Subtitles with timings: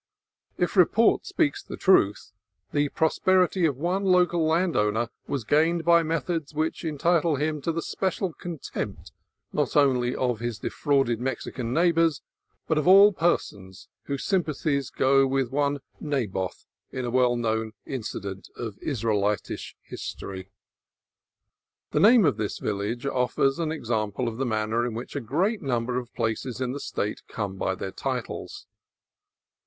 [0.57, 2.31] If report speaks the truth,
[2.71, 7.83] the prosperity of one local landowner was gained by methods which entitle him to the
[7.83, 9.11] special contempt,
[9.53, 12.23] not only of his defrauded Mexican neighbors,
[12.67, 17.73] but of all persons whose sym pathies go with one Naboth in a well known
[17.85, 20.49] inci dent of Israelitish history.
[21.91, 25.61] The name of this village offers an example of the manner in which a great
[25.61, 28.65] number of places in the State came by their titles.